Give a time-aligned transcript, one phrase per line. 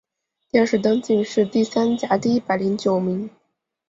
[0.49, 3.29] 殿试登进士第三甲第一百零九名。